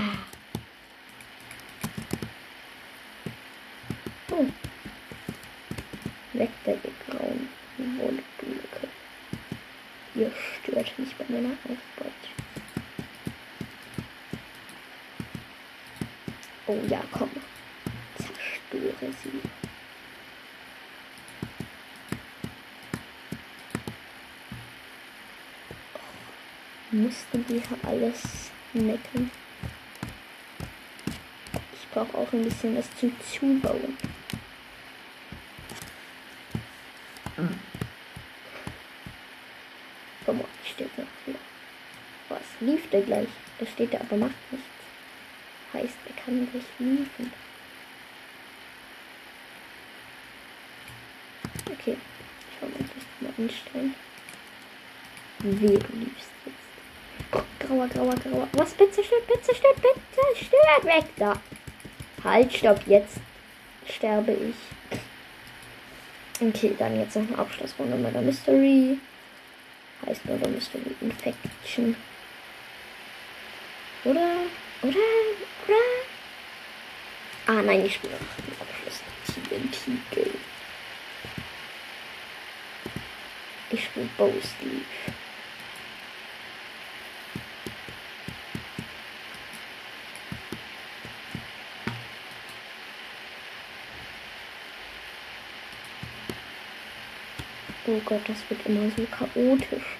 Oh. 4.30 4.44
Weg 6.34 6.50
der 6.66 6.76
gegrauen 6.76 7.48
Wollblöcke. 7.78 8.88
Ihr 10.14 10.30
stört 10.62 10.98
mich 10.98 11.14
bei 11.16 11.24
meiner 11.30 11.54
Aufbau. 11.64 12.10
Oh 16.66 16.80
ja, 16.88 17.02
komm. 17.12 17.30
Zerstöre 18.16 19.12
sie. 19.22 19.40
Oh, 25.94 26.96
mussten 26.96 27.44
wir 27.48 27.62
alles 27.86 28.50
necken. 28.72 29.30
Ich 31.74 31.88
brauche 31.90 32.16
auch 32.16 32.32
ein 32.32 32.44
bisschen 32.44 32.76
was 32.76 32.86
zum 32.96 33.14
Zubauen. 33.20 33.98
Komm 40.24 40.38
mal, 40.38 40.46
steht 40.64 40.96
noch 40.96 41.04
hier. 41.26 41.34
Was 42.30 42.40
lief 42.60 42.88
der 42.88 43.02
gleich? 43.02 43.28
Da 43.58 43.66
steht 43.66 43.92
er 43.92 44.00
aber 44.00 44.16
macht 44.16 44.52
nichts 44.52 44.63
sich 46.40 46.64
liefen. 46.78 47.32
Okay, 51.70 51.96
schau 52.58 52.66
mal, 52.66 52.74
ich 52.80 53.22
mal 53.22 53.44
anstellen. 53.44 53.94
Wie 55.40 55.66
du 55.66 55.96
liefst 55.96 56.30
jetzt. 56.46 57.60
grauer, 57.60 57.88
grauer, 57.88 58.14
grauer. 58.16 58.48
Was? 58.52 58.72
Bitte 58.74 59.02
stört, 59.04 59.26
bitte 59.26 59.54
stört, 59.54 59.76
bitte 59.76 60.44
stört. 60.44 60.84
Weg 60.84 61.04
da. 61.16 61.40
Halt, 62.22 62.52
stopp, 62.52 62.80
jetzt 62.86 63.18
sterbe 63.86 64.32
ich. 64.32 64.54
Okay, 66.40 66.74
dann 66.78 66.98
jetzt 66.98 67.16
noch 67.16 67.28
eine 67.28 67.38
Abschlussrunde 67.38 68.10
der 68.10 68.22
Mystery. 68.22 68.98
Heißt 70.06 70.24
nur 70.26 70.38
der 70.38 70.48
Mystery 70.48 70.96
Infection. 71.00 71.96
Oder? 74.04 74.30
Oder? 74.82 74.98
Oder? 75.66 76.03
Ah, 77.46 77.60
nein, 77.62 77.84
ich 77.84 77.94
spiele 77.94 78.14
den 78.14 78.60
Abschluss. 78.60 79.02
TNT. 79.84 80.30
Ich 83.70 83.84
spiele 83.84 84.08
Bow 84.16 84.32
Sleeve. 84.40 84.84
Oh 97.86 98.00
Gott, 98.06 98.22
das 98.26 98.38
wird 98.48 98.64
immer 98.66 98.90
so 98.96 99.04
chaotisch. 99.06 99.98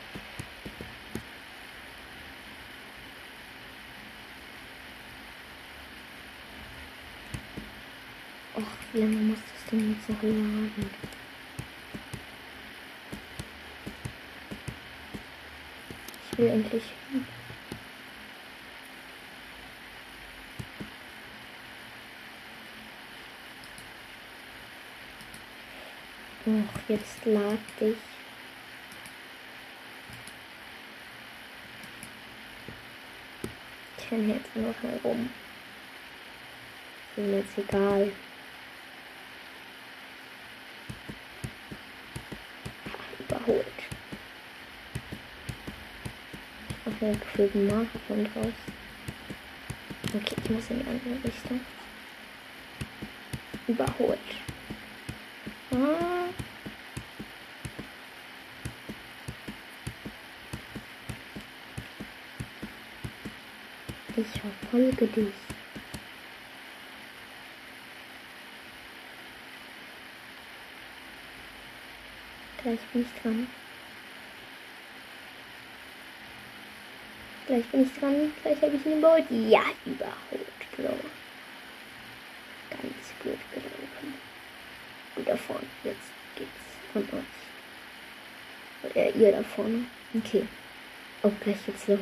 Och, 8.57 8.63
wie 8.93 9.01
lange 9.01 9.17
muss 9.17 9.39
denn 10.09 10.17
jetzt 10.17 10.23
noch 10.23 10.23
laden? 10.23 10.91
Ich 16.33 16.39
will 16.39 16.49
endlich 16.49 16.83
hin. 17.11 17.27
Och, 26.47 26.81
jetzt 26.89 27.25
lad 27.25 27.59
dich. 27.81 27.97
Ich 33.97 34.13
renne 34.13 34.35
jetzt 34.35 34.55
nur 34.55 34.75
mal 34.83 35.01
rum. 35.03 35.31
Ist 37.17 37.27
mir 37.27 37.39
jetzt 37.39 37.57
egal. 37.57 38.13
Ha, 42.85 42.99
Überholt. 43.21 43.67
Ich 46.69 46.77
mache 46.85 46.94
einen 47.05 47.21
gefühlten 47.21 47.67
Marathon 47.67 48.25
draus. 48.33 48.55
Okay, 50.15 50.37
ich 50.45 50.51
muss 50.51 50.71
in 50.71 50.79
die 50.79 50.87
andere 50.87 51.25
Richtung. 51.25 51.61
Überholt. 53.67 54.19
Ah. 55.73 56.29
Ich 64.17 64.41
verfolge 64.41 65.07
dich. 65.09 65.35
Gleich 72.63 72.81
bin 72.93 73.03
ich 73.03 73.23
dran. 73.23 73.49
Gleich 77.55 77.67
bin 77.67 77.85
ich 77.85 78.01
dran. 78.01 78.33
Gleich 78.43 78.61
habe 78.63 78.75
ich 78.75 78.85
ihn 78.85 78.99
überholt. 78.99 79.27
Ja, 79.31 79.63
überholt, 79.87 80.59
Bro. 80.77 80.99
Ganz 82.69 83.07
gut 83.23 83.39
gelaufen. 83.53 84.15
Gut 85.15 85.29
da 85.29 85.37
vorne. 85.37 85.67
Jetzt 85.85 86.11
geht's 86.35 86.51
an 86.97 87.03
euch. 87.13 88.91
Oder 88.91 89.15
ihr 89.15 89.31
da 89.31 89.45
vorne. 89.45 89.85
Okay. 90.17 90.49
Oh, 91.23 91.31
gleich 91.45 91.65
geht's 91.65 91.87
los. 91.87 92.01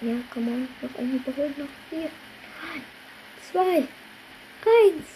Ja, 0.00 0.14
komm 0.34 0.48
on. 0.48 0.68
Noch 0.80 0.98
ein 0.98 1.14
überholt. 1.14 1.56
Noch 1.56 1.68
vier. 1.88 2.10
Drei. 2.58 3.52
Zwei. 3.52 3.76
Eins. 4.64 5.06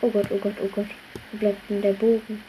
Oh 0.00 0.08
Gott, 0.08 0.28
oh 0.30 0.38
Gott, 0.38 0.56
oh 0.62 0.68
Gott. 0.68 0.88
Wo 1.30 1.36
bleibt 1.36 1.68
denn 1.68 1.82
der 1.82 1.92
Bogen? 1.92 2.42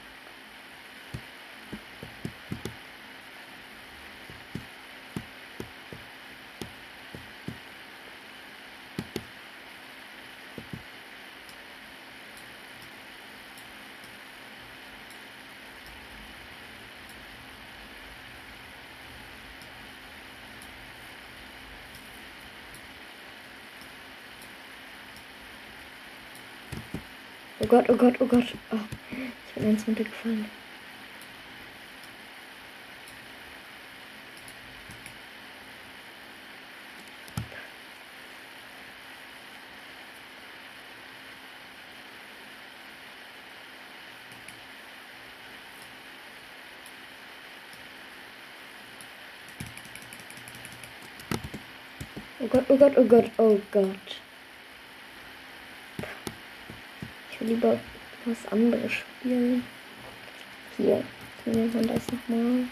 Gott, 27.72 27.88
oh 27.88 27.96
Gott, 27.96 28.16
oh 28.20 28.26
Gott. 28.26 28.44
Oh, 28.74 28.76
ich 29.14 29.54
bin 29.54 29.70
eins 29.70 29.88
runtergefallen. 29.88 30.46
Oh 52.42 52.48
Gott, 52.48 52.66
oh 52.68 52.76
Gott, 52.76 52.98
oh 52.98 53.06
Gott, 53.06 53.32
oh 53.38 53.62
Gott. 53.72 54.22
Ich 57.32 57.40
will 57.40 57.41
lieber 57.52 57.80
was 58.26 58.52
anderes 58.52 58.92
spielen. 58.92 59.66
Hier, 60.78 61.04
nehmen 61.46 61.74
wir 61.74 61.82
das 61.82 62.04
nochmal. 62.12 62.66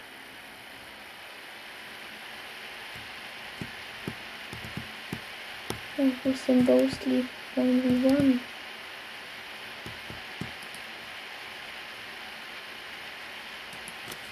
Ja, 5.98 6.04
wo 6.24 6.30
ist 6.30 6.48
denn 6.48 6.64
Ghostly? 6.64 7.24
1v1. 7.56 8.38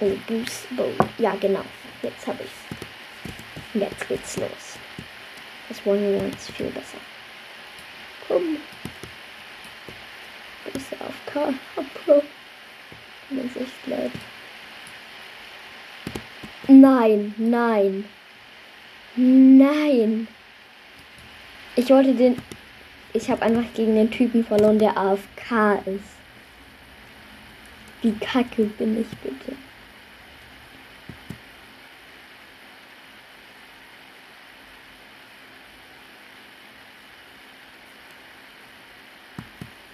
Oh, 0.00 0.16
Boost 0.28 0.76
Bow. 0.76 0.92
Ja, 1.18 1.34
genau. 1.34 1.64
Jetzt 2.02 2.26
habe 2.26 2.44
ich's. 2.44 2.78
Jetzt 3.74 4.08
geht's 4.08 4.36
los. 4.36 4.78
Das 5.68 5.84
One 5.84 6.30
ist 6.30 6.50
viel 6.52 6.66
besser. 6.66 6.98
Komm. 8.26 8.58
Du 11.32 11.40
bist 11.40 11.58
auf 11.76 11.84
K. 11.94 12.04
Bro. 12.06 12.22
Das 13.30 13.44
ist 13.44 13.56
echt 13.56 13.86
leid. 13.86 14.10
Nein, 16.68 17.34
nein. 17.38 18.04
Nein. 19.16 20.28
Ich 21.76 21.90
wollte 21.90 22.14
den. 22.14 22.36
Ich 23.12 23.30
habe 23.30 23.42
einfach 23.42 23.64
gegen 23.74 23.94
den 23.94 24.10
Typen 24.10 24.44
verloren, 24.44 24.78
der 24.78 24.96
AFK 24.96 25.82
ist. 25.86 26.18
Wie 28.02 28.12
kacke 28.12 28.64
bin 28.64 29.00
ich 29.00 29.08
bitte? 29.18 29.56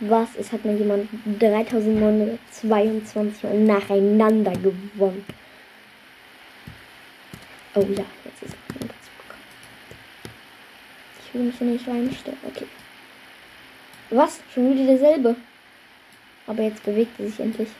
Was? 0.07 0.29
Es 0.39 0.53
hat 0.53 0.67
mir 0.67 0.77
jemand 0.77 1.09
3922 1.41 3.43
Mal 3.43 3.59
nacheinander 3.61 4.53
gewonnen. 4.53 5.25
Oh 7.75 7.81
ja, 7.81 8.05
jetzt 8.25 8.43
ist 8.43 8.53
er 8.53 8.59
dazu 8.81 9.11
bekommen. 9.17 9.47
Ich 11.25 11.35
will 11.35 11.45
mich 11.45 11.59
nicht 11.61 11.89
reinstellen. 11.89 12.37
Okay. 12.47 12.67
Was? 14.11 14.41
Schon 14.53 14.75
wieder 14.75 14.85
derselbe. 14.85 15.37
Aber 16.47 16.63
jetzt 16.63 16.85
bewegt 16.85 17.19
er 17.19 17.27
sich 17.27 17.41
endlich. 17.41 17.71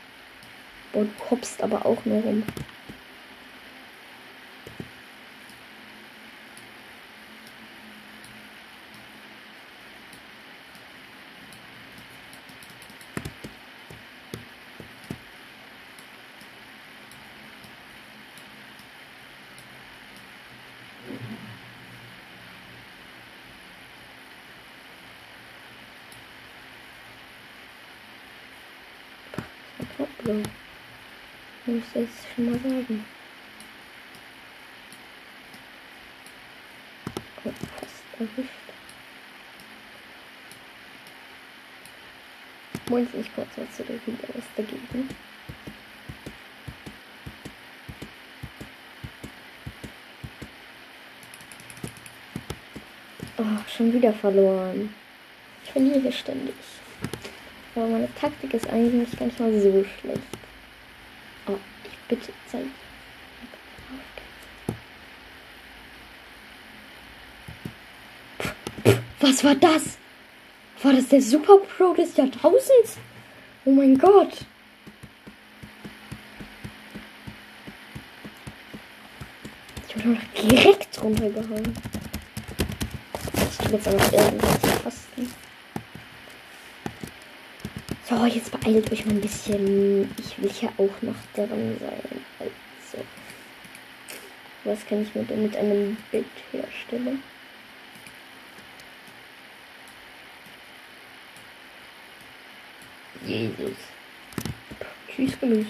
Boah, 0.91 1.03
du 1.03 1.09
hoppst 1.29 1.61
aber 1.61 1.85
auch 1.85 2.03
nur 2.05 2.23
rum. 2.23 2.41
Muss 31.75 31.83
ich 31.89 32.01
jetzt 32.03 32.13
schon 32.33 32.45
mal 32.45 32.59
sagen. 32.59 33.05
Oh, 37.43 37.51
fast 37.51 38.03
erwischt. 38.17 38.49
Moin, 42.89 43.07
ich 43.19 43.35
kurz 43.35 43.49
was 43.57 43.75
zu 43.75 43.83
der 43.83 43.97
was 43.97 44.45
dagegen. 44.55 45.09
Oh, 53.37 53.43
schon 53.67 53.91
wieder 53.91 54.13
verloren. 54.13 54.95
Ich 55.65 55.71
verliere 55.71 55.99
hier 55.99 56.11
ständig. 56.13 56.55
Aber 57.75 57.87
meine 57.87 58.15
Taktik 58.15 58.53
ist 58.53 58.69
eigentlich 58.69 59.11
gar 59.19 59.25
nicht 59.25 59.39
mal 59.41 59.59
so 59.59 59.83
schlecht. 59.99 60.44
Bitte 62.07 62.31
zeig. 62.51 62.65
Was 69.19 69.43
war 69.43 69.55
das? 69.55 69.97
War 70.83 70.93
das 70.93 71.07
der 71.07 71.21
Super 71.21 71.57
Pro 71.57 71.93
des 71.93 72.15
Jahrtausends? 72.15 72.97
Oh 73.65 73.71
mein 73.71 73.97
Gott. 73.97 74.45
Ich 79.87 79.95
wurde 79.95 80.09
noch 80.09 80.49
direkt 80.49 81.01
runtergehauen. 81.01 81.73
Ich 83.49 83.57
tue 83.57 83.71
jetzt 83.71 83.87
einfach 83.87 84.13
irgendwas 84.13 84.61
zu 84.61 84.83
kosten. 84.83 85.44
So, 88.07 88.23
jetzt 88.27 88.51
beeilt 88.51 88.91
euch 88.91 89.03
mal 89.07 89.15
ein 89.15 89.21
bisschen. 89.21 90.13
Ich 90.19 90.39
will 90.39 90.51
ja 90.61 90.69
auch 90.77 91.01
noch 91.01 91.15
dran 91.33 91.75
sein. 91.79 92.21
Also. 92.39 93.03
Was 94.63 94.85
kann 94.85 95.01
ich 95.01 95.11
denn 95.11 95.41
mit 95.41 95.55
einem 95.57 95.97
Bild 96.11 96.25
herstellen? 96.51 97.23
Jesus. 103.25 103.77
Tschüss, 105.09 105.39
Gemüse. 105.39 105.69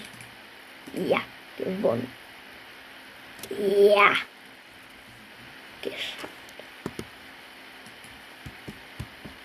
Ja, 1.08 1.22
gewonnen. 1.56 2.06
Ja. 3.48 4.12
Geschafft. 5.80 6.28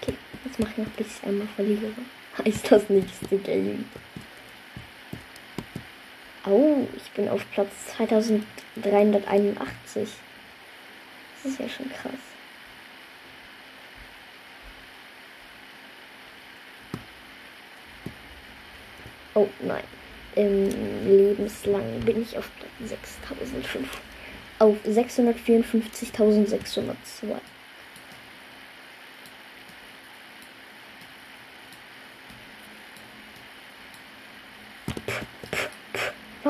Okay, 0.02 0.18
jetzt 0.44 0.60
mache 0.60 0.72
ich 0.72 0.78
noch 0.78 0.94
bis 0.98 1.08
ich 1.08 1.24
einmal 1.24 1.48
verliere. 1.56 1.94
Heißt 2.38 2.72
das 2.72 2.90
nächste 2.90 3.38
Game. 3.38 3.86
Oh, 6.46 6.88
ich 6.96 7.12
bin 7.12 7.28
auf 7.30 7.42
Platz 7.52 7.70
2381. 7.98 10.10
Das 11.44 11.52
ist 11.52 11.60
ja 11.60 11.70
schon 11.70 11.90
krass. 11.90 12.12
Oh 19.34 19.48
nein. 19.62 19.84
Ähm, 20.36 20.70
lebenslang 21.06 22.02
bin 22.02 22.22
ich 22.22 22.38
auf 22.38 22.52
6005. 22.84 23.88
Auf 24.60 24.76
654.602. 24.86 27.40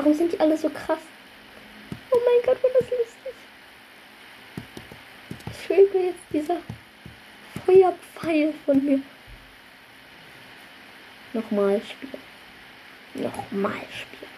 Warum 0.02 0.14
sind 0.14 0.32
die 0.32 0.40
alle 0.40 0.58
so 0.58 0.68
krass? 0.68 0.98
Oh 2.10 2.18
mein 2.26 2.44
Gott, 2.44 2.60
war 2.60 2.70
das 2.80 2.90
lustig. 2.90 3.34
Schwebe 5.64 6.06
jetzt 6.06 6.24
dieser 6.32 6.56
Feuerpfeil 7.64 8.52
von 8.66 8.84
mir. 8.84 9.00
Nochmal 11.32 11.80
spielen 11.80 12.20
nochmal 13.14 13.80
spielen. 13.90 14.32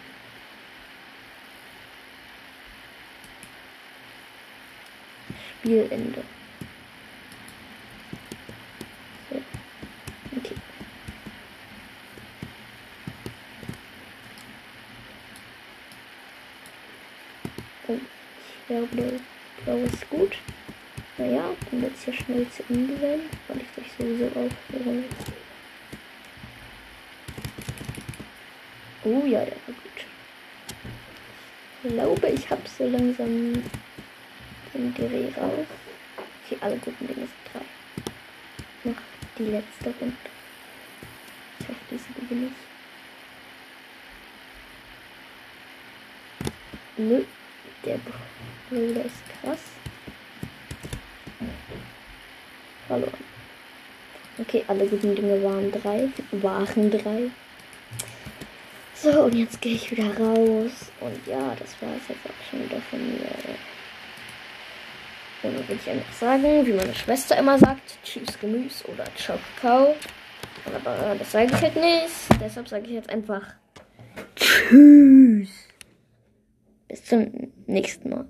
Spielende. 5.59 6.23
So. 9.29 9.41
Okay. 10.37 10.55
Oh, 17.87 17.93
ich 17.93 18.67
glaube, 18.67 19.19
blau 19.63 19.77
ist 19.77 20.09
gut. 20.09 20.37
Naja, 21.17 21.55
dann 21.71 21.81
wird 21.81 21.93
es 21.95 22.03
hier 22.03 22.13
schnell 22.13 22.47
zu 22.49 22.63
Ende 22.69 22.97
sein, 22.99 23.21
weil 23.47 23.57
ich 23.57 23.83
dich 23.83 23.91
sowieso 23.97 24.25
aufhören 24.27 25.05
Oh 29.03 29.23
ja, 29.25 29.45
der 29.45 29.55
war 29.67 29.75
gut. 29.75 30.05
Ich 31.83 31.91
glaube, 31.91 32.27
ich 32.27 32.49
habe 32.49 32.67
so 32.67 32.87
langsam 32.87 33.63
den 34.73 34.93
Dreh 34.95 35.27
raus. 35.39 35.67
Okay, 36.17 36.57
alle 36.59 36.77
guten 36.77 37.07
Dinge 37.07 37.27
sind 37.27 37.29
drei. 37.53 37.61
Noch 38.83 39.01
die 39.37 39.43
letzte 39.43 39.93
Runde. 39.99 40.17
Ich 41.59 41.67
hoffe, 41.67 41.79
diese 41.91 42.05
gewinne 42.19 42.47
ich. 42.47 42.53
Nö, 46.97 47.25
der 47.85 47.99
Bruder 48.69 49.05
ist 49.05 49.23
krass. 49.41 49.59
Verloren. 52.87 53.13
Okay, 54.37 54.63
alle 54.67 54.85
guten 54.87 55.15
Dinge 55.15 55.41
waren 55.43 55.71
drei. 55.71 56.09
Waren 56.31 56.91
drei. 56.91 57.29
So, 58.93 59.23
und 59.23 59.35
jetzt 59.35 59.61
gehe 59.61 59.75
ich 59.75 59.91
wieder 59.91 60.17
raus. 60.17 60.91
Und 60.99 61.27
ja, 61.27 61.55
das 61.59 61.81
war 61.81 61.95
es 61.95 62.07
jetzt 62.09 62.25
auch 62.25 62.49
schon 62.49 62.63
wieder 62.65 62.81
von 62.89 62.99
mir. 62.99 63.29
Und 65.43 65.57
dann 65.57 65.67
würde 65.67 65.79
ich 65.81 65.89
einfach 65.89 66.13
sagen, 66.13 66.65
wie 66.65 66.73
meine 66.73 66.95
Schwester 66.95 67.37
immer 67.37 67.59
sagt, 67.59 67.99
tschüss 68.03 68.39
Gemüse 68.39 68.85
oder 68.87 69.05
ciao 69.15 69.37
Kakao. 69.61 69.95
Aber 70.65 71.15
das 71.19 71.31
sage 71.31 71.51
ich 71.53 71.61
halt 71.61 71.75
nicht. 71.75 72.41
Deshalb 72.41 72.67
sage 72.67 72.85
ich 72.85 72.93
jetzt 72.93 73.09
einfach 73.09 73.43
tschüss. 74.35 75.49
Bis 76.87 77.05
zum 77.05 77.44
nächsten 77.75 78.09
Mal. 78.09 78.25